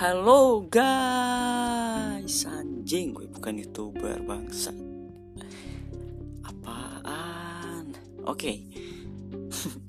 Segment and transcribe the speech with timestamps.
[0.00, 2.48] Halo guys.
[2.48, 4.72] Anjing gue bukan youtuber bangsa
[6.40, 7.92] Apaan?
[8.24, 8.64] Oke.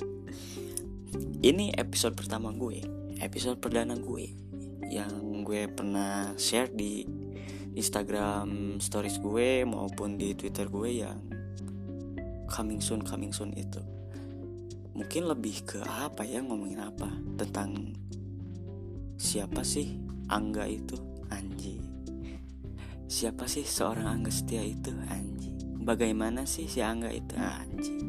[1.47, 2.83] Ini episode pertama gue
[3.23, 4.35] Episode perdana gue
[4.91, 5.15] Yang
[5.47, 7.07] gue pernah share di
[7.79, 11.23] Instagram stories gue Maupun di Twitter gue yang
[12.51, 13.79] Coming soon, coming soon itu.
[14.91, 17.07] Mungkin lebih ke apa ya ngomongin apa?
[17.39, 17.95] Tentang
[19.21, 20.01] Siapa sih
[20.33, 20.97] Angga itu?
[21.29, 21.77] Anji.
[23.05, 24.89] Siapa sih seorang Angga Setia itu?
[25.13, 25.53] Anji.
[25.77, 27.37] Bagaimana sih si Angga itu?
[27.37, 28.01] Anji.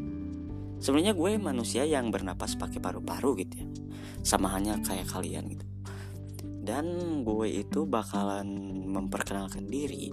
[0.80, 3.68] Sebenarnya gue manusia yang bernapas pakai paru-paru gitu ya.
[4.24, 5.68] Sama hanya kayak kalian gitu.
[6.64, 8.48] Dan gue itu bakalan
[8.88, 10.08] memperkenalkan diri.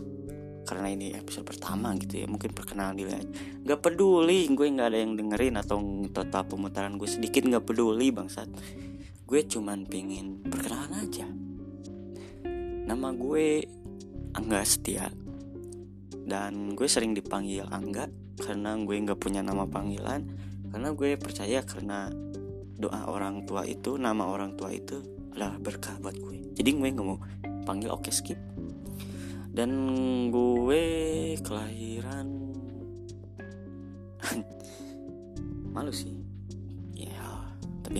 [0.67, 2.27] Karena ini episode pertama gitu ya.
[2.27, 3.29] Mungkin perkenalan diri aja.
[3.63, 5.79] Gak peduli gue gak ada yang dengerin Atau
[6.11, 8.51] total pemutaran gue sedikit gak peduli bangsat
[9.29, 11.29] Gue cuman pengen perkenalan aja.
[12.89, 13.61] Nama gue
[14.33, 15.05] Angga Setia.
[16.25, 18.09] Dan gue sering dipanggil Angga
[18.41, 20.25] Karena gue gak punya nama panggilan.
[20.73, 22.09] Karena gue percaya karena
[22.73, 24.97] doa orang tua itu nama orang tua itu
[25.37, 26.57] adalah berkah buat gue.
[26.57, 27.21] Jadi gue nggak mau
[27.69, 28.41] panggil oke skip.
[29.53, 29.69] Dan
[30.33, 30.81] gue
[31.45, 32.25] kelahiran
[35.77, 36.18] malu sih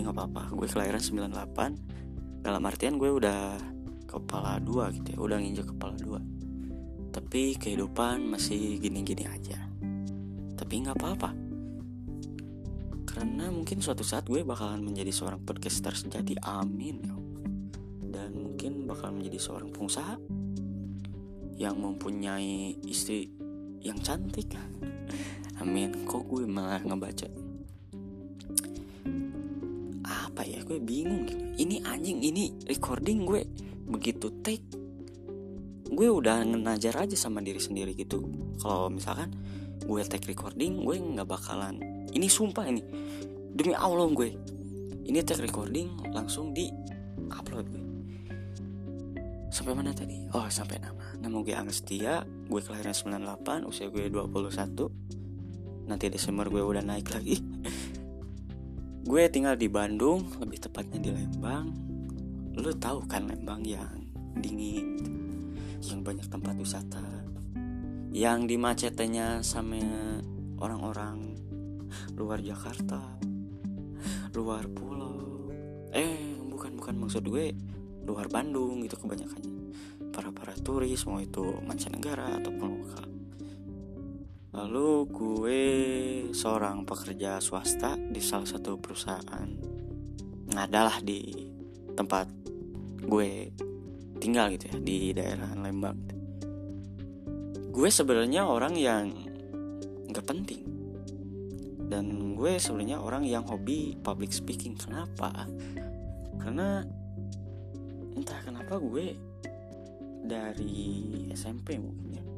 [0.09, 0.43] nggak apa-apa.
[0.57, 3.61] Gue kelahiran 98 dalam artian gue udah
[4.09, 5.17] kepala dua gitu ya.
[5.21, 6.19] Udah nginjek kepala dua.
[7.13, 9.61] Tapi kehidupan masih gini-gini aja.
[10.57, 11.29] Tapi nggak apa-apa.
[13.05, 16.33] Karena mungkin suatu saat gue bakalan menjadi seorang podcaster sejati.
[16.41, 17.19] Amin ya
[18.09, 20.17] dan mungkin bakal menjadi seorang pengusaha
[21.55, 23.29] yang mempunyai istri
[23.79, 24.51] yang cantik.
[25.61, 26.03] Amin.
[26.03, 27.48] Kok gue malah ngebaca
[30.39, 31.27] apa ya gue bingung
[31.59, 33.43] ini anjing ini recording gue
[33.91, 34.63] begitu take.
[35.91, 38.23] Gue udah ngenajar aja sama diri sendiri gitu.
[38.55, 39.35] Kalau misalkan
[39.83, 41.83] gue take recording gue nggak bakalan.
[42.15, 42.79] Ini sumpah ini.
[43.51, 44.31] Demi allah gue
[45.11, 46.71] ini tag recording langsung di
[47.35, 47.83] upload gue.
[49.51, 50.23] Sampai mana tadi?
[50.31, 51.19] Oh sampai nama.
[51.19, 55.19] Nama gue Angga Setia gue kelahiran 98 usia gue 21
[55.83, 57.41] nanti Desember gue udah naik lagi
[59.09, 61.73] gue tinggal di Bandung lebih tepatnya di Lembang.
[62.53, 64.05] Lu tahu kan Lembang yang
[64.37, 65.01] dingin
[65.81, 67.01] yang banyak tempat wisata
[68.13, 69.81] yang dimacetnya sama
[70.61, 71.33] orang-orang
[72.13, 73.01] luar Jakarta
[74.37, 75.49] luar pulau.
[75.89, 77.57] Eh bukan bukan maksud gue
[78.05, 79.73] luar Bandung gitu kebanyakannya.
[80.13, 83.18] Para para turis mau itu mancanegara ataupun lokal
[84.49, 85.63] lalu gue
[86.33, 89.49] seorang pekerja swasta di salah satu perusahaan.
[90.49, 91.49] Ngadalah di
[91.93, 92.25] tempat
[93.05, 93.53] gue
[94.17, 95.97] tinggal gitu ya di daerah Lembang.
[97.69, 99.13] Gue sebenarnya orang yang
[100.09, 100.65] nggak penting.
[101.89, 104.73] Dan gue sebenarnya orang yang hobi public speaking.
[104.77, 105.45] Kenapa?
[106.41, 106.81] Karena
[108.17, 109.13] entah kenapa gue
[110.25, 110.85] dari
[111.33, 112.28] SMP mungkin ya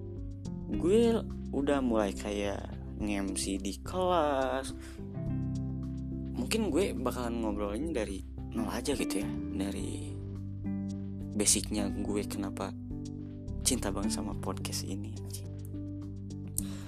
[0.71, 1.19] gue
[1.51, 2.63] udah mulai kayak
[3.01, 4.71] nge-MC di kelas.
[6.37, 8.23] Mungkin gue bakalan ngobrolin dari
[8.55, 9.29] nol aja gitu ya.
[9.31, 10.11] Dari
[11.35, 12.71] basicnya gue kenapa
[13.67, 15.11] cinta banget sama podcast ini.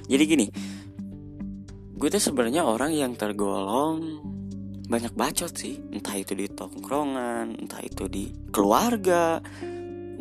[0.08, 0.48] Jadi gini
[1.94, 4.20] gue tuh sebenarnya orang yang tergolong
[4.92, 5.80] banyak bacot sih.
[5.92, 9.40] Entah itu di tongkrongan entah itu di keluarga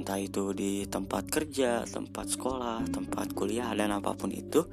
[0.02, 4.66] entah itu di tempat kerja tempat sekolah tempat kuliah dan apa pun itu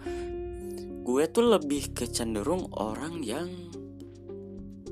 [1.05, 3.45] gue tuh lebih kecenderung orang yang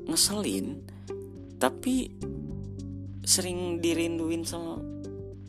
[0.06, 0.86] ngeselin
[1.58, 2.06] tapi
[3.26, 4.78] sering dirinduin sama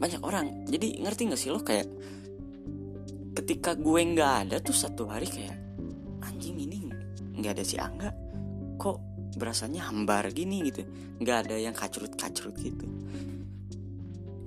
[0.01, 0.65] banyak orang.
[0.65, 1.61] Jadi ngerti gak sih lo?
[1.61, 1.87] Kayak
[3.37, 5.55] ketika gue nggak ada tuh satu hari kayak
[7.39, 8.11] nggak ada si Angga.
[8.75, 8.97] Kok
[9.39, 10.83] berasanya hambar gini gitu?
[11.23, 12.83] Nggak ada yang kacrut-kacrut gitu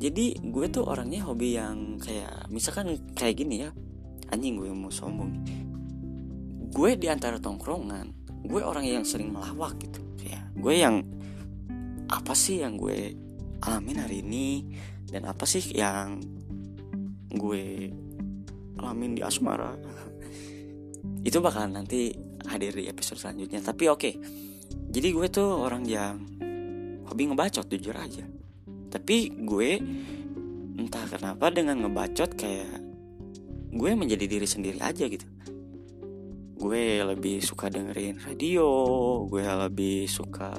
[0.03, 3.71] jadi gue tuh orangnya hobi yang kayak misalkan kayak gini ya.
[4.35, 5.47] Anjing gue mau sombong.
[6.75, 8.11] Gue di antara tongkrongan
[8.43, 10.03] gue orang yang sering melawak gitu.
[10.19, 11.07] Kayak gue yang
[12.11, 13.15] apa sih yang gue
[13.63, 14.75] alamin hari ini?
[15.07, 16.19] Dan apa sih yang
[17.31, 17.95] gue
[18.83, 19.79] alamin di asmara?
[21.29, 22.11] Itu bakal nanti
[22.51, 23.63] hadir di episode selanjutnya.
[23.63, 24.15] Tapi oke okay.
[24.91, 26.27] jadi gue tuh orang yang
[27.07, 28.42] hobi ngebacot jujur aja
[28.93, 29.81] tapi gue
[30.77, 32.77] entah kenapa dengan ngebacot kayak
[33.73, 35.25] gue menjadi diri sendiri aja gitu.
[36.61, 38.69] Gue lebih suka dengerin radio
[39.25, 40.53] gue lebih suka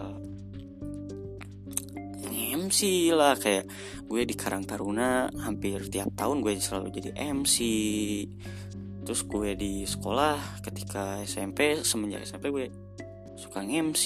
[2.54, 3.66] MC lah kayak
[4.06, 7.58] gue di Karang Taruna hampir tiap tahun gue selalu jadi MC
[9.04, 12.66] terus gue di sekolah ketika SMP semenjak SMP gue
[13.36, 14.06] suka MC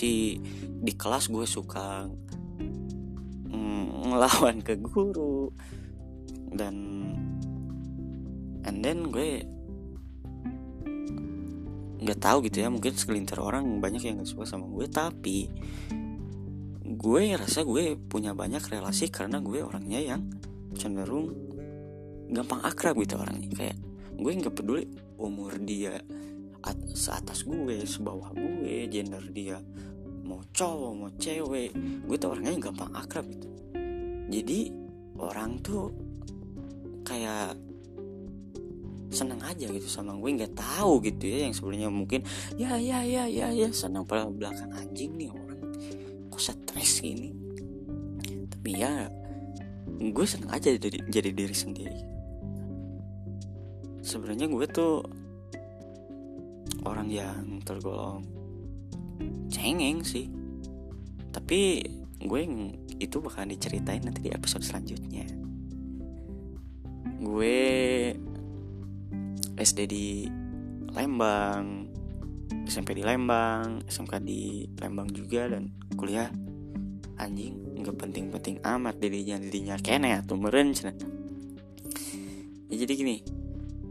[0.81, 2.09] di kelas gue suka
[4.13, 5.51] ngelawan ke guru.
[6.51, 6.75] Dan
[8.63, 9.43] and then gue
[11.97, 15.49] nggak tahu gitu ya mungkin segelintir orang banyak yang gak suka sama gue tapi
[16.87, 20.21] gue rasa gue punya banyak relasi karena gue orangnya yang
[20.77, 21.33] cenderung
[22.31, 23.49] gampang akrab gitu orangnya.
[23.51, 23.77] Kayak
[24.17, 24.85] gue nggak peduli
[25.17, 26.01] umur dia
[26.65, 29.61] at seatas gue sebawah gue gender dia
[30.25, 31.71] mau cowok mau cewek
[32.03, 33.47] gue tuh orangnya yang gampang akrab gitu
[34.27, 34.71] jadi
[35.17, 35.91] orang tuh
[37.07, 37.55] kayak
[39.07, 42.27] senang aja gitu sama gue nggak tahu gitu ya yang sebenarnya mungkin
[42.59, 45.59] ya ya ya ya ya senang pada belakang anjing nih orang.
[46.27, 47.31] Kok stres gini?
[48.51, 49.07] Tapi ya
[49.97, 51.99] gue senang aja jadi jadi diri sendiri.
[54.03, 55.07] Sebenarnya gue tuh
[56.83, 58.27] orang yang tergolong
[59.47, 60.27] cengeng sih.
[61.31, 61.83] Tapi
[62.19, 62.41] gue
[62.97, 65.25] itu bakalan diceritain nanti di episode selanjutnya.
[67.21, 68.13] Gue
[69.57, 70.07] SD di
[70.93, 71.89] Lembang
[72.67, 76.29] SMP di Lembang SMK di Lembang juga dan kuliah
[77.17, 80.75] anjing nggak penting-penting amat dirinya dirinya kene atau meren
[82.69, 83.17] ya jadi gini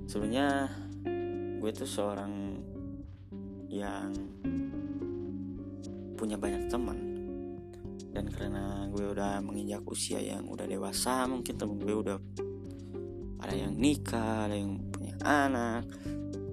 [0.07, 0.71] sebenarnya
[1.59, 2.63] gue tuh seorang
[3.73, 4.15] yang
[6.15, 7.16] punya banyak teman
[8.17, 12.17] dan karena gue udah menginjak usia yang udah dewasa mungkin temen gue udah
[13.45, 14.81] ada yang nikah ada yang
[15.21, 15.85] anak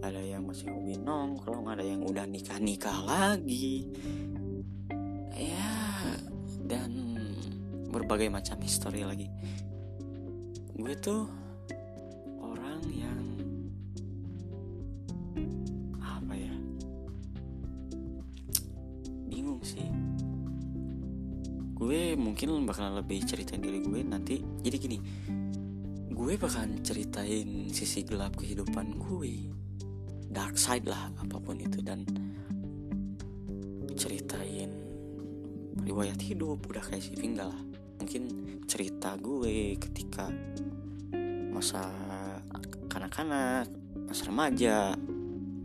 [0.04, 3.88] ada yang masih hobi nongkrong ada yang udah nikah nikah lagi.
[5.31, 5.71] Ya
[6.68, 7.15] dan
[7.88, 9.31] berbagai macam histori lagi.
[10.75, 11.24] Gue tuh
[12.44, 13.32] orang yang
[22.48, 24.40] mungkin bakal lebih ceritain diri gue nanti.
[24.40, 24.98] Jadi gini
[26.13, 29.50] gue bakalan ceritain sisi gelap kehidupan gue
[30.31, 32.06] dark side lah apa pun itu dan
[33.98, 34.72] ceritain
[35.84, 37.62] riwayat hidup udah kayak si Vingga lah.
[38.00, 38.24] Mungkin
[38.68, 40.31] cerita gue ketika
[41.54, 41.86] masa
[42.90, 43.68] kanak-kanak
[44.06, 44.94] masa remaja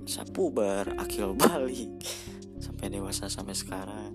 [0.05, 1.93] masa puber akil balik
[2.65, 4.08] sampai dewasa sampai sekarang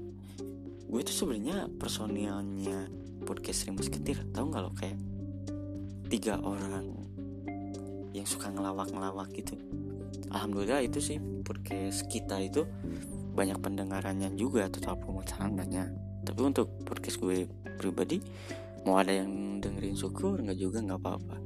[0.94, 2.86] gue tuh sebenarnya personilnya
[3.26, 4.70] podcast Rimas Ketir tau gak lo?
[4.78, 5.02] Kayak
[6.06, 6.94] tiga orang
[8.14, 9.58] yang suka ngelawak-ngelawak gitu.
[10.30, 12.70] Alhamdulillah itu sih podcast kita itu
[13.34, 15.90] banyak pendengarannya juga total pemutaran banyak
[16.22, 17.50] tapi untuk podcast gue
[17.82, 18.22] pribadi
[18.86, 21.42] mau ada yang dengerin syukur nggak juga nggak apa-apa.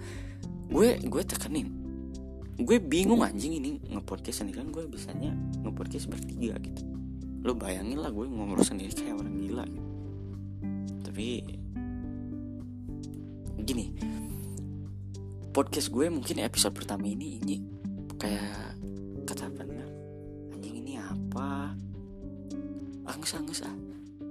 [0.68, 1.72] Gue gue tekenin
[2.60, 5.32] gue bingung anjing ini ngepodcast sendiri kan gue bisanya
[5.64, 6.98] ngepodcast bertiga gitu
[7.46, 9.90] lo bayangin lah gue ngomong sendiri kayak orang gila gitu.
[11.06, 11.28] tapi
[13.62, 13.86] gini
[15.52, 17.56] podcast gue mungkin episode pertama ini ini
[18.18, 18.78] kayak
[19.28, 19.90] kata benar
[20.58, 21.74] anjing ini apa?
[23.06, 23.78] Angus angus ah.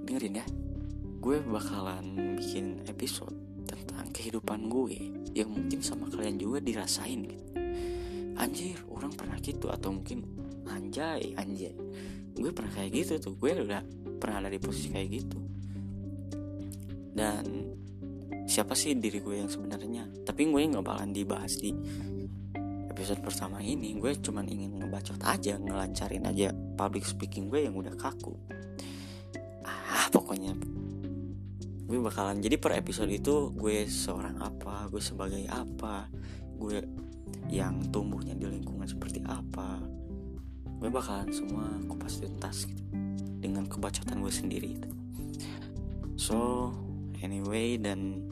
[0.07, 0.45] Dengerin ya.
[1.23, 7.45] Gue bakalan bikin episode tentang kehidupan gue yang mungkin sama kalian juga dirasain gitu.
[8.37, 10.23] Anjir orang pernah gitu atau mungkin
[10.67, 11.73] anjay anjay
[12.37, 13.33] gue pernah kayak gitu tuh.
[13.35, 13.81] Gue udah
[14.21, 15.39] pernah ada di posisi kayak gitu.
[17.17, 17.45] Dan
[18.45, 20.05] siapa sih diri gue yang sebenarnya?
[20.23, 21.73] Tapi gue nggak bakalan dibahas di
[22.93, 23.97] episode pertama ini.
[23.97, 28.37] Gue cuman ingin ngebacot aja ngelancarin aja public speaking gue yang udah kaku.
[29.65, 30.53] Ah pokoknya.
[31.87, 36.05] Gue bakalan jadi per episode itu gue seorang apa gue sebagai apa
[36.57, 36.83] gue
[37.47, 39.96] yang tumbuhnya di lingkungan seperti apa
[40.77, 42.83] gue bakalan semua kupas tuntas gitu.
[43.37, 44.89] Dengan kebacotan gue sendiri itu
[46.17, 46.73] so
[47.21, 48.25] anyway dan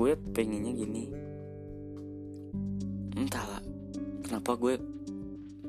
[0.00, 1.04] gue pengennya gini.
[3.14, 3.62] Entahlah
[4.26, 4.74] kenapa gue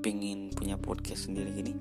[0.01, 1.73] pengen punya podcast sendiri gini.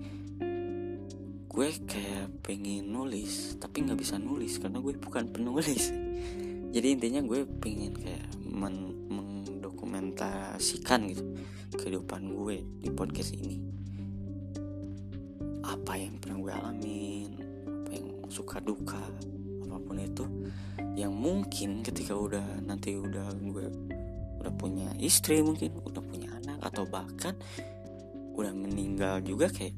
[1.50, 5.94] Gue kayak pengen nulis tapi nggak bisa nulis karena gue bukan penulis.
[6.74, 8.94] Jadi intinya gue pengen kayak men
[10.20, 11.24] mendokumentasikan gitu
[11.80, 13.56] kehidupan gue di podcast ini.
[15.64, 17.30] Apa yang pernah gue alamin
[17.64, 19.00] apa yang suka duka
[19.64, 20.24] apa pun itu
[20.98, 23.66] yang mungkin ketika udah nanti udah gue
[24.44, 27.32] udah punya istri mungkin udah punya anak atau bahkan
[28.36, 29.76] udah meninggal juga kayak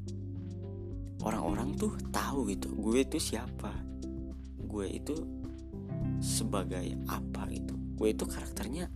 [1.23, 3.71] orang-orang tuh tahu gitu gue itu siapa?
[4.65, 5.13] Gue itu
[6.19, 7.77] sebagai apa gitu?
[7.95, 8.89] Gue itu karakternya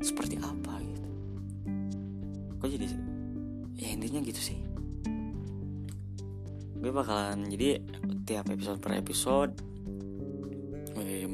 [0.00, 1.08] seperti apa gitu.
[2.60, 2.86] Kok jadi
[3.76, 4.58] ya intinya gitu sih.
[6.80, 7.84] Gue bakalan jadi
[8.24, 9.52] tiap episode per episode
[10.96, 11.28] eh,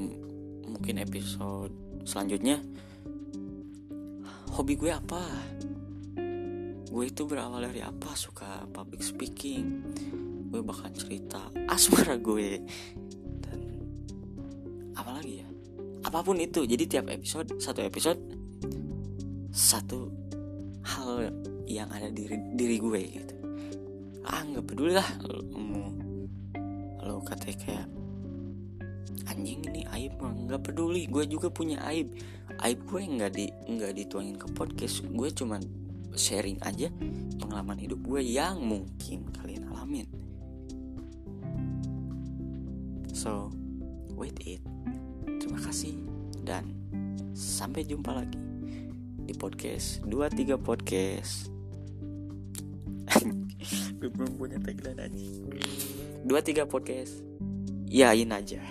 [0.66, 1.70] mungkin episode
[2.06, 2.62] selanjutnya
[4.56, 5.20] hobi gue apa?
[6.88, 8.16] Gue itu berawal dari apa?
[8.16, 9.84] Suka public speaking.
[10.48, 12.64] Gue bakal cerita asmara gue.
[13.44, 13.60] Dan
[14.96, 15.48] apa lagi ya?
[16.08, 16.64] Apa pun itu.
[16.64, 18.35] Jadi tiap episode satu episode
[19.56, 20.12] satu
[20.84, 21.32] hal
[21.64, 23.34] yang ada di diri, diri gue gitu.
[24.28, 25.08] Ah nggak peduli lah
[25.56, 25.88] mau
[27.00, 27.86] lo katanya kayak
[29.32, 31.08] anjing ini aib nggak peduli.
[31.08, 32.12] Gue juga punya aib.
[32.60, 35.00] Aib gue nggak di nggak dituangin ke podcast.
[35.08, 35.64] Gue cuman
[36.12, 36.92] sharing aja
[37.40, 40.04] pengalaman hidup gue yang mungkin kalian alamin.
[43.16, 43.48] So
[44.12, 44.60] wait it
[45.40, 45.96] terima kasih
[46.44, 46.76] dan
[47.36, 48.45] sampai jumpa lagi
[49.26, 50.06] di podcast.
[50.06, 51.50] 23 podcast.
[53.98, 55.26] Gue belum punya tagline aja
[56.24, 57.26] 23 podcast.
[57.90, 58.62] Yain aja